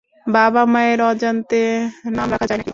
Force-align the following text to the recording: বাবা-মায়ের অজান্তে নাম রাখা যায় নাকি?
বাবা-মায়ের 0.27 0.99
অজান্তে 1.09 1.61
নাম 2.11 2.27
রাখা 2.33 2.45
যায় 2.49 2.57
নাকি? 2.59 2.69